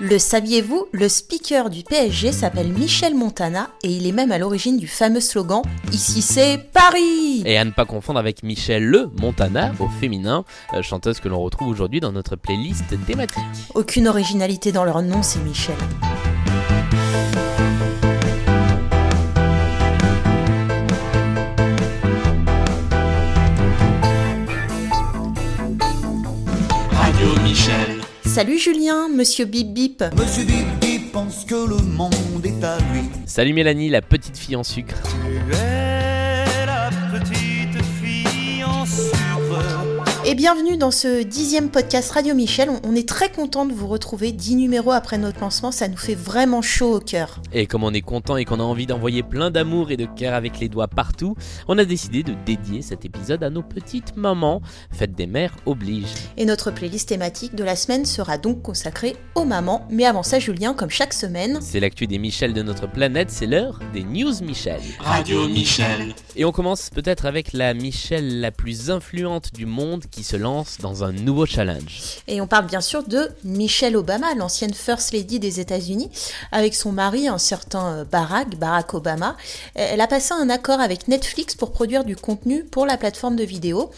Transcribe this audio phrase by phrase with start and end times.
[0.00, 4.78] Le saviez-vous Le speaker du PSG s'appelle Michel Montana et il est même à l'origine
[4.78, 9.72] du fameux slogan Ici c'est Paris Et à ne pas confondre avec Michel Le Montana
[9.80, 13.42] au féminin, euh, chanteuse que l'on retrouve aujourd'hui dans notre playlist thématique.
[13.74, 15.74] Aucune originalité dans leur nom, c'est Michel.
[28.38, 30.04] Salut Julien, monsieur Bip Bip.
[30.16, 33.00] Monsieur Bip Bip pense que le monde est à lui.
[33.26, 34.94] Salut Mélanie, la petite fille en sucre.
[35.02, 35.77] Tu es
[40.30, 42.68] Et bienvenue dans ce dixième podcast Radio Michel.
[42.84, 46.14] On- est très content de vous retrouver dix numéros après notre lancement, ça nous fait
[46.16, 47.40] vraiment chaud au cœur.
[47.54, 50.34] Et comme on est content et qu'on a envie d'envoyer plein d'amour et de cœur
[50.34, 51.34] avec les doigts partout,
[51.66, 54.60] on a décidé de dédier cet épisode à nos petites mamans.
[54.90, 56.08] Fête des mères oblige.
[56.36, 59.86] Et notre playlist thématique de la semaine sera donc consacrée aux mamans.
[59.90, 63.46] Mais avant ça, Julien, comme chaque semaine, C'est l'actu des Michel de notre planète, c'est
[63.46, 64.80] l'heure des News Michel.
[64.98, 66.14] Radio Michel.
[66.36, 70.78] Et on commence peut-être avec la Michel la plus influente du monde qui se lance
[70.80, 72.18] dans un nouveau challenge.
[72.26, 76.10] Et on parle bien sûr de Michelle Obama, l'ancienne First Lady des États-Unis,
[76.52, 79.36] avec son mari, un certain euh, Barack, Barack Obama.
[79.74, 83.44] Elle a passé un accord avec Netflix pour produire du contenu pour la plateforme de
[83.44, 83.90] vidéo.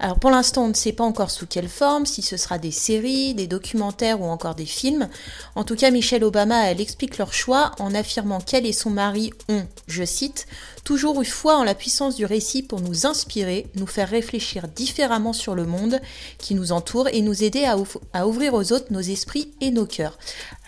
[0.00, 2.70] Alors pour l'instant, on ne sait pas encore sous quelle forme, si ce sera des
[2.70, 5.08] séries, des documentaires ou encore des films.
[5.56, 9.32] En tout cas, Michelle Obama, elle explique leur choix en affirmant qu'elle et son mari
[9.48, 10.46] ont, je cite,
[10.84, 15.32] toujours eu foi en la puissance du récit pour nous inspirer, nous faire réfléchir différemment
[15.32, 16.00] sur le monde
[16.38, 20.16] qui nous entoure et nous aider à, ouvrir aux autres nos esprits et nos cœurs.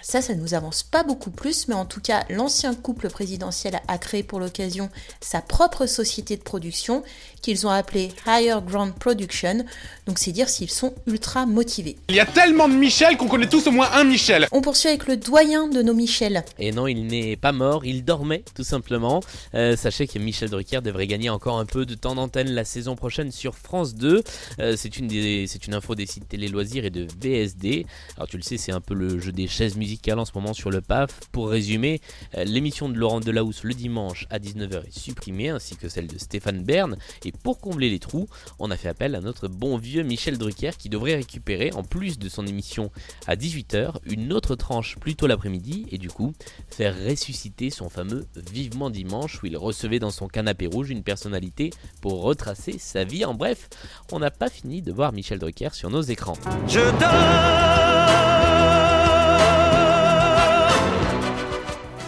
[0.03, 3.99] Ça, ça nous avance pas beaucoup plus, mais en tout cas, l'ancien couple présidentiel a
[3.99, 4.89] créé pour l'occasion
[5.21, 7.03] sa propre société de production
[7.43, 9.65] qu'ils ont appelée Higher Ground Production.
[10.07, 11.97] Donc c'est dire s'ils sont ultra motivés.
[12.09, 14.47] Il y a tellement de Michel qu'on connaît tous au moins un Michel.
[14.53, 16.45] On poursuit avec le doyen de nos Michel.
[16.59, 19.21] Et non, il n'est pas mort, il dormait tout simplement.
[19.55, 22.95] Euh, sachez que Michel Drucker devrait gagner encore un peu de temps d'antenne la saison
[22.97, 24.23] prochaine sur France 2.
[24.59, 27.87] Euh, c'est une, des- c'est une info des sites télé loisirs et de VSD.
[28.17, 30.53] Alors tu le sais, c'est un peu le jeu des chaises musicales en ce moment
[30.53, 31.21] sur le PAF.
[31.33, 32.01] Pour résumer,
[32.37, 36.19] euh, l'émission de Laurent Delahousse le dimanche à 19h est supprimée, ainsi que celle de
[36.19, 36.97] Stéphane Bern.
[37.25, 38.29] Et pour combler les trous,
[38.59, 42.19] on a fait appel à notre bon vieux Michel Drucker qui devrait récupérer, en plus
[42.19, 42.91] de son émission
[43.27, 46.33] à 18h, une autre tranche plus tôt l'après-midi et du coup
[46.69, 51.71] faire ressusciter son fameux Vivement Dimanche où il recevait dans son canapé rouge une personnalité
[52.01, 53.25] pour retracer sa vie.
[53.25, 53.69] En bref,
[54.13, 56.37] on n'a pas fini de voir Michel Drucker sur nos écrans.
[56.69, 57.80] Je donne.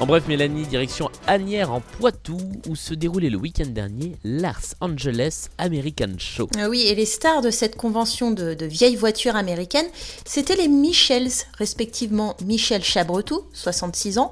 [0.02, 2.36] En bref, Mélanie, direction Agnières en Poitou
[2.68, 6.48] où se déroulait le week-end dernier l'Ars Angeles American Show.
[6.58, 9.86] Ah oui, et les stars de cette convention de, vieilles voitures américaines,
[10.26, 14.30] c'était les Michels, respectivement Michel Chabretou, 66 ans,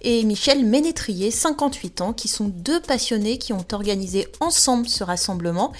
[0.00, 5.70] et Michel Ménétrier, 58 ans, qui sont deux passionnés qui ont organisé ensemble ce rassemblement.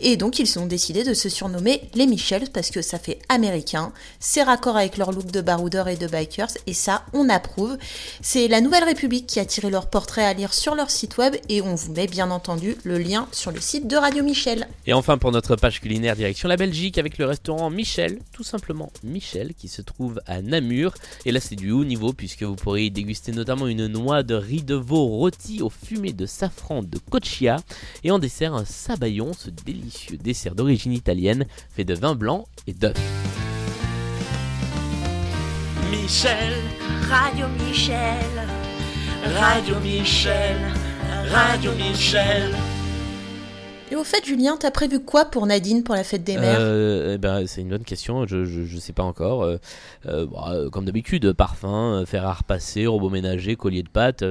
[0.00, 3.92] Et donc, ils ont décidé de se surnommer les Michels parce que ça fait américain,
[4.20, 7.76] c'est raccord avec leur look de baroudeurs et de bikers, et ça, on approuve.
[8.22, 11.36] C'est la Nouvelle République qui a tiré leur portrait à lire sur leur site web,
[11.50, 14.66] et on vous met bien entendu le lien sur le site de Radio Michel.
[14.86, 18.90] Et enfin pour notre page culinaire direction la Belgique avec le restaurant Michel, tout simplement
[19.02, 20.94] Michel qui se trouve à Namur.
[21.26, 24.34] Et là c'est du haut niveau puisque vous pourrez y déguster notamment une noix de
[24.34, 27.56] riz de veau rôti au fumé de safran de Cochia
[28.04, 32.72] et en dessert un sabayon, ce délicieux dessert d'origine italienne fait de vin blanc et
[32.72, 32.96] d'œufs.
[35.90, 36.54] Michel.
[37.08, 38.16] Radio Michel,
[39.34, 40.56] Radio Michel.
[41.30, 42.52] Radio Michel.
[43.90, 47.14] Et au fait, Julien, t'as prévu quoi pour Nadine pour la fête des mères Euh,
[47.14, 49.42] eh ben, c'est une bonne question, je, je, je sais pas encore.
[49.42, 49.58] Euh,
[50.06, 54.24] euh, bah, euh, comme d'habitude, parfum, euh, fer à repasser, robot ménager, collier de pâte.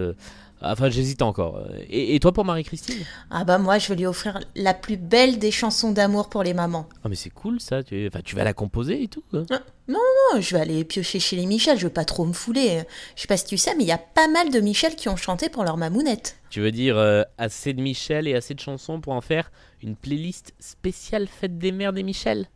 [0.63, 1.61] Euh, enfin, j'hésite encore.
[1.89, 3.03] Et, et toi pour Marie-Christine?
[3.29, 6.53] Ah bah moi, je vais lui offrir la plus belle des chansons d'amour pour les
[6.53, 6.87] mamans.
[7.03, 9.23] Ah mais c'est cool ça, tu, enfin, tu vas la composer et tout.
[9.33, 9.45] hein.
[9.87, 12.83] Oh, je vais aller piocher chez les Michel, je veux pas trop me fouler.
[13.15, 15.09] Je sais pas si tu sais, mais il y a pas mal de Michel qui
[15.09, 16.37] ont chanté pour leur mamounette.
[16.49, 19.51] Tu veux dire euh, assez de Michel et assez de chansons pour en faire
[19.83, 22.47] une playlist spéciale fête des mères des Michel?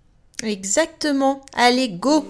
[0.41, 1.41] Exactement.
[1.53, 2.25] Allez, go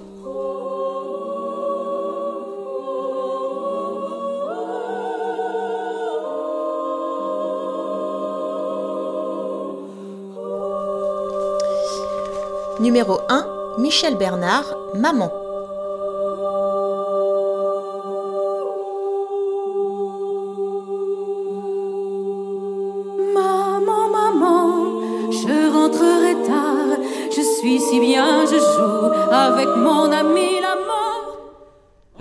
[12.80, 13.46] Numéro 1,
[13.78, 15.39] Michel Bernard, Maman.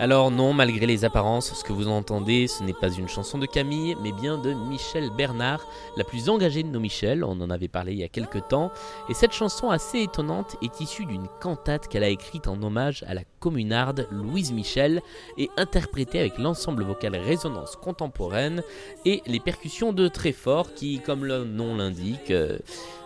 [0.01, 3.47] Alors non, malgré les apparences, ce que vous entendez, ce n'est pas une chanson de
[3.47, 5.67] Camille, mais bien de Michel Bernard,
[5.97, 8.71] la plus engagée de nos Michel, on en avait parlé il y a quelques temps,
[9.09, 13.15] et cette chanson assez étonnante est issue d'une cantate qu'elle a écrite en hommage à
[13.15, 15.03] la communarde Louise Michel
[15.37, 18.63] et interprétée avec l'ensemble vocal Résonance contemporaine
[19.05, 22.59] et les percussions de Tréfort qui, comme le nom l'indique, euh,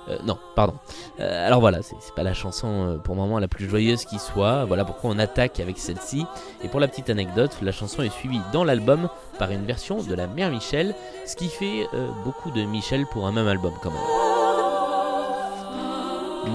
[0.09, 0.75] euh, non, pardon.
[1.21, 4.65] Euh, alors voilà, c'est pas la chanson euh, pour moment la plus joyeuse qui soit.
[4.65, 6.27] Voilà pourquoi on attaque avec celle-ci.
[6.63, 9.09] Et pour la petite anecdote, la chanson est suivie dans l'album
[9.39, 10.95] par une version de la mère Michel,
[11.27, 11.87] ce qui fait
[12.25, 14.01] beaucoup de Michel pour un même album quand même.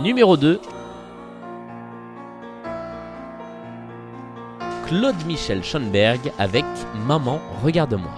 [0.03, 0.59] Numéro 2.
[4.87, 6.65] Claude Michel Schoenberg avec
[7.05, 8.11] Maman, regarde-moi.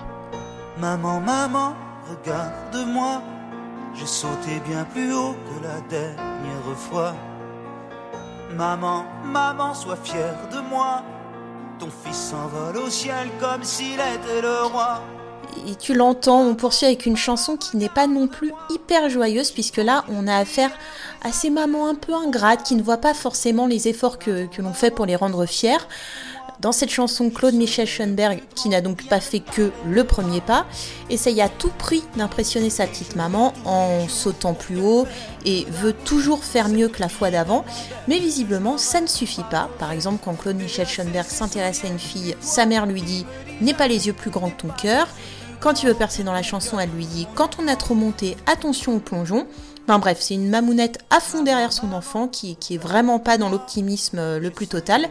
[0.78, 1.74] Maman, maman,
[2.10, 3.39] regarde-moi.
[3.94, 7.14] J'ai sauté bien plus haut que la dernière fois.
[8.56, 11.04] Maman, maman, sois fière de moi.
[11.80, 15.02] Ton fils s'envole au ciel comme s'il était le roi.
[15.68, 19.52] Et tu l'entends, on poursuit avec une chanson qui n'est pas non plus hyper joyeuse,
[19.52, 20.72] puisque là, on a affaire
[21.24, 24.62] à ces mamans un peu ingrates qui ne voient pas forcément les efforts que, que
[24.62, 25.78] l'on fait pour les rendre fiers.
[26.60, 30.66] Dans cette chanson, Claude Michel Schoenberg, qui n'a donc pas fait que le premier pas,
[31.10, 35.08] essaye à tout prix d'impressionner sa petite maman en sautant plus haut
[35.46, 37.64] et veut toujours faire mieux que la fois d'avant.
[38.10, 39.70] Mais visiblement, ça ne suffit pas.
[39.80, 43.26] Par exemple, quand Claude Michel Schoenberg s'intéresse à une fille, sa mère lui dit
[43.62, 45.08] N'aie pas les yeux plus grands que ton cœur.
[45.60, 48.38] Quand il veut percer dans la chanson, elle lui dit Quand on a trop monté,
[48.46, 49.46] attention au plongeon.
[49.86, 53.38] Enfin bref, c'est une mamounette à fond derrière son enfant qui, qui est vraiment pas
[53.38, 55.10] dans l'optimisme euh, le plus total.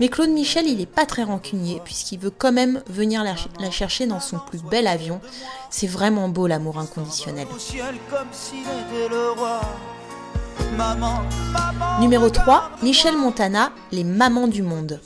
[0.00, 4.06] Mais Claude Michel, il est pas très rancunier puisqu'il veut quand même venir la, chercher
[4.06, 5.20] dans son plus bel avion.
[5.70, 7.46] C'est vraiment beau l'amour inconditionnel.
[12.00, 15.00] Numéro 3, Michel Montana, Les mamans du monde.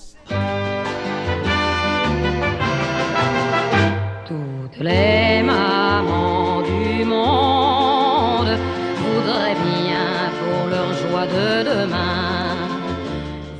[4.82, 8.58] Les mamans du monde
[8.96, 12.32] voudraient bien pour leur joie de demain.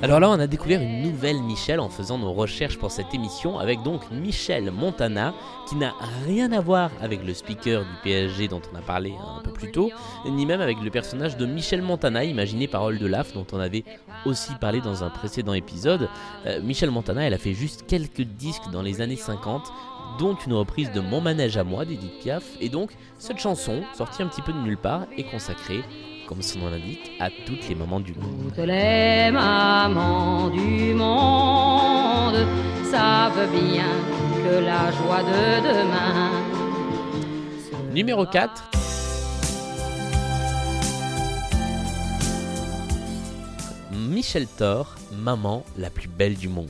[0.04, 3.60] Alors là, on a découvert une nouvelle Michel en faisant nos recherches pour cette émission
[3.60, 5.32] avec donc Michel Montana
[5.68, 5.94] qui n'a
[6.26, 9.70] rien à voir avec le speaker du PSG dont on a parlé un peu plus
[9.70, 9.92] tôt,
[10.28, 13.84] ni même avec le personnage de Michel Montana imaginé par Oldelaf dont on avait
[14.26, 16.08] aussi parlé dans un précédent épisode.
[16.46, 19.72] Euh, Michel Montana, elle a fait juste quelques disques dans les années 50
[20.18, 24.22] dont une reprise de Mon manège à moi d'Edith Piaf et donc cette chanson, sortie
[24.22, 25.82] un petit peu de nulle part, est consacrée
[26.26, 28.52] comme son nom l'indique, à toutes les mamans du monde.
[28.54, 32.46] Toutes les mamans du monde
[32.90, 33.84] savent bien
[34.42, 36.30] que la joie de demain.
[37.92, 38.70] Numéro 4.
[43.92, 46.68] Michel Thor, maman la plus belle du monde.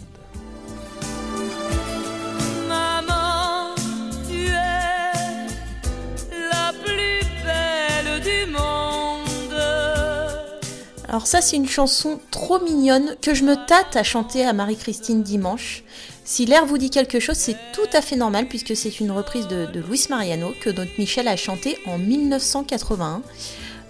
[11.13, 15.23] Alors ça c'est une chanson trop mignonne que je me tâte à chanter à Marie-Christine
[15.23, 15.85] dimanche.
[16.25, 19.47] Si l'air vous dit quelque chose, c'est tout à fait normal puisque c'est une reprise
[19.47, 23.21] de, Luis Mariano que notre Michel a chanté en 1981.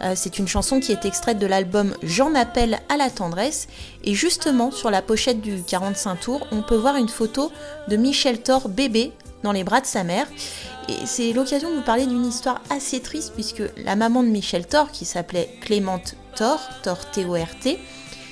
[0.02, 3.68] Euh, c'est une chanson qui est extraite de l'album J'en appelle à la tendresse
[4.02, 7.52] et justement sur la pochette du 45 tours, on peut voir une photo
[7.86, 9.12] de Michel Thor bébé
[9.42, 10.26] dans les bras de sa mère.
[10.88, 14.66] Et c'est l'occasion de vous parler d'une histoire assez triste puisque la maman de Michel
[14.66, 17.78] Thor, qui s'appelait Clémente Thor, Thor T-O-R-T,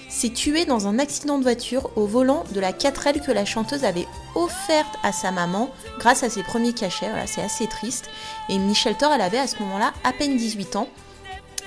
[0.08, 3.84] s'est tuée dans un accident de voiture au volant de la 4L que la chanteuse
[3.84, 7.08] avait offerte à sa maman grâce à ses premiers cachets.
[7.08, 8.10] Voilà, c'est assez triste.
[8.48, 10.88] Et Michel Thor, elle avait à ce moment-là à peine 18 ans.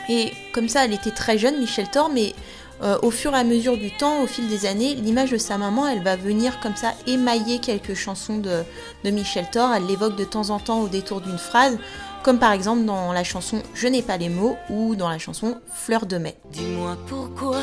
[0.10, 2.36] Et comme ça, elle était très jeune, Michel Thor, mais
[2.82, 5.58] euh, au fur et à mesure du temps, au fil des années, l'image de sa
[5.58, 8.63] maman, elle va venir comme ça émailler quelques chansons de,
[9.03, 9.72] de Michel Thor.
[9.74, 11.77] Elle l'évoque de temps en temps au détour d'une phrase,
[12.24, 15.58] comme par exemple dans la chanson Je n'ai pas les mots ou dans la chanson
[15.72, 16.36] Fleur de mai.
[16.51, 17.60] Dis-moi pourquoi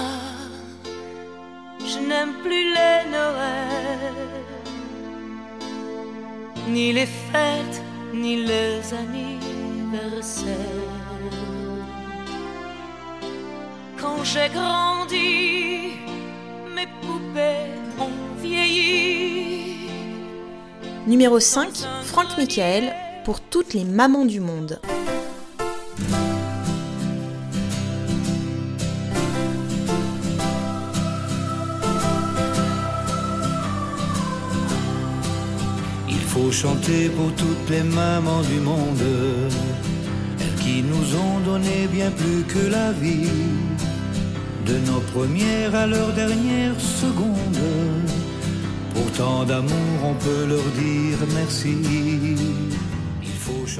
[1.81, 4.35] je n'aime plus les Noëls,
[6.69, 10.90] ni les fêtes, ni les anniversaires.
[14.01, 15.91] Quand j'ai grandi,
[16.75, 19.91] mes poupées ont vieilli.
[21.07, 21.69] Numéro 5,
[22.05, 24.81] Franck Michael, pour toutes les mamans du monde.
[36.09, 39.03] Il faut chanter pour toutes les mamans du monde,
[40.41, 43.29] elles qui nous ont donné bien plus que la vie,
[44.71, 47.65] de nos premières à leurs dernières secondes.
[48.95, 51.77] Pour tant d'amour, on peut leur dire merci.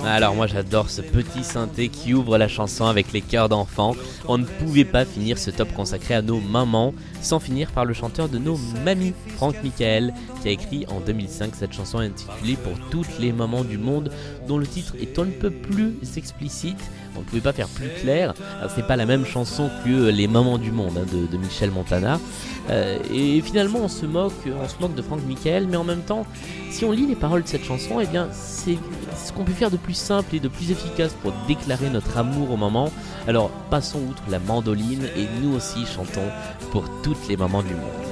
[0.05, 3.95] Alors moi j'adore ce petit synthé qui ouvre la chanson avec les chœurs d'enfants.
[4.29, 7.95] On ne pouvait pas finir ce top consacré à nos mamans sans finir par le
[7.95, 12.79] chanteur de nos mamies, Franck Michael, qui a écrit en 2005 cette chanson intitulée Pour
[12.91, 14.11] toutes les mamans du monde,
[14.49, 16.81] dont le titre est un peu plus explicite.
[17.17, 18.35] On ne pouvait pas faire plus clair.
[18.75, 22.21] C'est pas la même chanson que Les mamans du monde hein, de, Michel Montana.
[22.69, 26.03] Euh, et finalement on se moque, on se moque de Franck Michael, mais en même
[26.03, 26.27] temps,
[26.71, 28.79] si on lit les paroles de cette chanson, eh bien c'est
[29.17, 32.53] ce qu'on peut faire de plus simple et de plus efficace pour déclarer notre amour
[32.53, 32.93] aux mamans.
[33.27, 36.29] Alors passons outre la mandoline et nous aussi chantons
[36.71, 38.11] pour toutes les mamans du monde.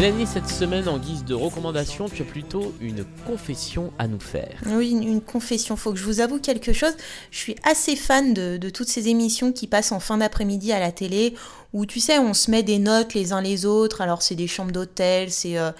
[0.00, 4.58] Mélanie, cette semaine, en guise de recommandation, tu as plutôt une confession à nous faire.
[4.64, 5.76] Oui, une, confession.
[5.76, 6.94] Faut que je vous avoue quelque chose.
[7.30, 10.90] Je suis assez fan de, toutes ces émissions qui passent en fin d'après-midi à la
[10.90, 11.34] télé,
[11.74, 14.00] où tu sais, on se met des notes les uns les autres.
[14.00, 15.70] Alors, c'est des chambres d'hôtel, c'est euh,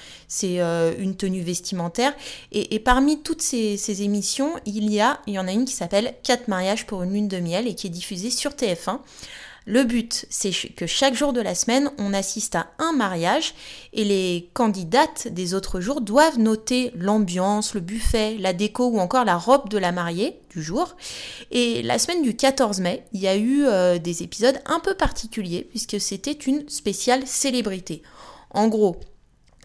[0.44, 2.12] euh, une tenue vestimentaire.
[2.52, 5.72] Et, parmi toutes ces, ces, émissions, il y a, il y en a une qui
[5.72, 8.98] s'appelle 4 mariages pour une lune de miel et qui est diffusée sur TF1.
[9.66, 13.54] Le but, c'est que chaque jour de la semaine, on assiste à un mariage
[13.92, 19.24] et les candidates des autres jours doivent noter l'ambiance, le buffet, la déco ou encore
[19.24, 20.96] la robe de la mariée du jour.
[21.50, 24.94] Et la semaine du 14 mai, il y a eu euh, des épisodes un peu
[24.94, 28.02] particuliers puisque c'était une spéciale célébrité.
[28.50, 28.96] En gros,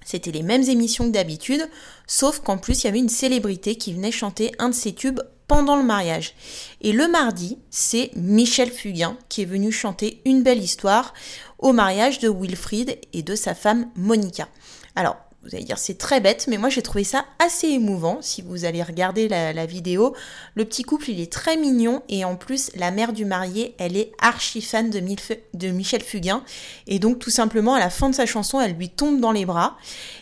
[0.03, 1.67] c'était les mêmes émissions que d'habitude,
[2.05, 5.21] sauf qu'en plus il y avait une célébrité qui venait chanter un de ses tubes
[5.47, 6.33] pendant le mariage.
[6.81, 11.13] Et le mardi, c'est Michel Fugain qui est venu chanter une belle histoire
[11.59, 14.47] au mariage de Wilfried et de sa femme Monica.
[14.95, 18.17] Alors, vous allez dire c'est très bête, mais moi j'ai trouvé ça assez émouvant.
[18.21, 20.15] Si vous allez regarder la, vidéo,
[20.55, 23.95] le petit couple il est très mignon et en plus la mère du marié elle
[23.95, 26.43] est archi fan de, Michel Fugain
[26.87, 29.45] et donc tout simplement à la fin de sa chanson elle lui tombe dans les
[29.45, 29.77] bras.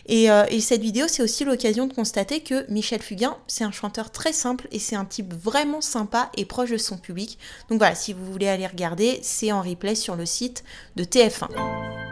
[0.06, 3.72] Et, euh, et cette vidéo c'est aussi l'occasion de constater que Michel Fugain c'est un
[3.72, 7.38] chanteur très simple et c'est un type vraiment sympa et proche de son public.
[7.68, 10.64] Donc voilà, si vous voulez aller regarder, c'est en replay sur le site
[10.96, 12.03] de TF1.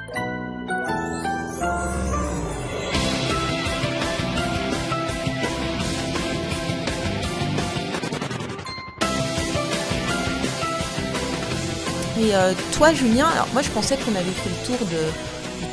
[12.23, 14.97] Et euh, toi, Julien, alors moi je pensais qu'on avait fait le tour de,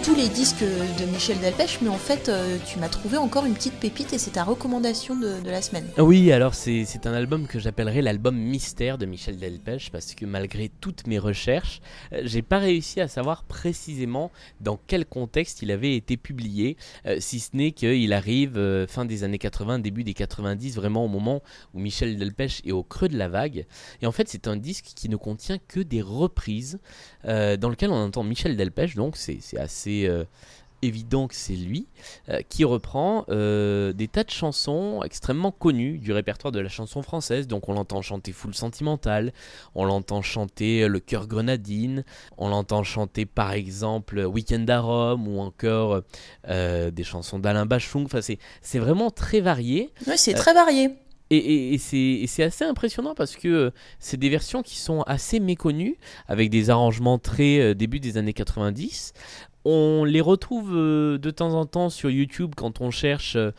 [0.09, 3.53] tous les disques de Michel Delpech, mais en fait, euh, tu m'as trouvé encore une
[3.53, 5.85] petite pépite et c'est ta recommandation de, la semaine.
[5.99, 10.71] Oui, alors c'est un album que j'appellerais l'album mystère de Michel Delpech parce que malgré
[10.81, 11.81] toutes mes recherches,
[12.13, 16.75] euh, j'ai pas réussi à savoir précisément dans quel contexte il avait été publié,
[17.05, 21.09] euh, si ce n'est qu'il arrive fin des années 80, début des 90, vraiment au
[21.09, 21.43] moment
[21.75, 23.67] où Michel Delpech est au creux de la vague.
[24.01, 26.79] Et en fait, c'est un disque qui ne contient que des reprises
[27.25, 30.23] dans lequel on entend Michel Delpech, donc c'est assez euh,
[30.81, 31.87] évident que c'est lui,
[32.29, 37.01] euh, qui reprend euh, des tas de chansons extrêmement connues du répertoire de la chanson
[37.01, 37.47] française.
[37.47, 39.33] Donc on l'entend chanter Full Sentimental,
[39.75, 42.05] on l'entend chanter Le Cœur Grenadine,
[42.37, 46.01] on l'entend chanter par exemple Weekend à Rome ou encore
[46.47, 48.05] des chansons d'Alain Bachung.
[48.05, 49.91] Enfin, c'est vraiment très varié.
[50.07, 50.91] Oui, c'est très varié.
[51.31, 51.77] Et, et,
[52.27, 57.19] c'est assez impressionnant parce que c'est des versions qui sont assez méconnues, avec des arrangements
[57.19, 59.13] très début des années 90.
[59.65, 63.51] On les retrouve euh, de temps en temps sur YouTube quand on cherche euh,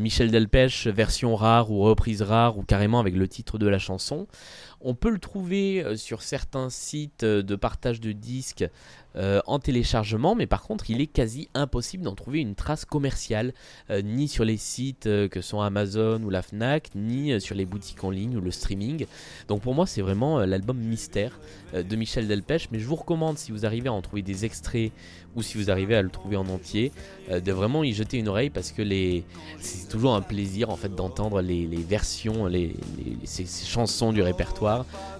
[0.00, 4.26] Michel Delpech version rare ou reprise rare ou carrément avec le titre de la chanson.
[4.80, 8.64] On peut le trouver euh, sur certains sites de partage de disques
[9.16, 13.54] euh, en téléchargement, mais par contre, il est quasi impossible d'en trouver une trace commerciale,
[13.90, 18.04] euh, ni sur les sites que sont Amazon ou la Fnac, ni sur les boutiques
[18.04, 19.06] en ligne ou le streaming.
[19.48, 21.40] Donc pour moi, c'est vraiment l'album mystère
[21.74, 24.92] de Michel Delpech, mais je vous recommande, si vous arrivez à en trouver des extraits
[25.34, 26.92] ou si vous arrivez à le trouver en entier,
[27.30, 28.82] de vraiment y jeter une oreille parce que
[29.58, 32.74] c'est toujours un plaisir en fait d'entendre les, versions, les,
[33.24, 34.67] ces chansons du répertoire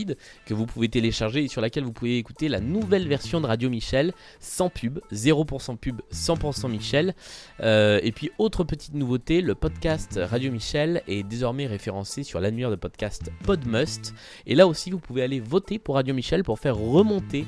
[0.46, 3.68] que vous pouvez télécharger et sur laquelle vous pouvez écouter la nouvelle version de Radio
[3.68, 7.16] Michel, sans pub, 0% pub, 100% Michel.
[7.58, 12.70] Euh, et puis, autre petite nouveauté, le podcast Radio Michel est désormais référencé sur l'annuaire
[12.70, 14.14] de podcast Podmust.
[14.46, 17.44] Et là aussi, vous pouvez aller voter pour Radio Michel pour faire remonter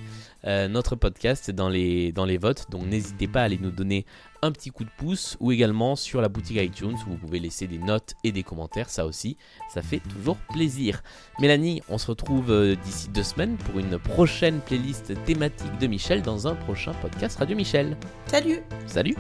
[0.69, 2.67] notre podcast dans les, dans les votes.
[2.71, 4.07] Donc n'hésitez pas à aller nous donner
[4.43, 7.67] un petit coup de pouce ou également sur la boutique iTunes où vous pouvez laisser
[7.67, 8.91] des notes et des commentaires.
[8.91, 9.37] Ça aussi,
[9.73, 11.03] ça fait toujours plaisir.
[11.41, 16.23] Mélanie, on se retrouve euh, d'ici deux semaines pour une prochaine playlist thématique de Michel
[16.23, 17.97] dans un prochain podcast Radio Michel.
[18.27, 19.17] Salut Salut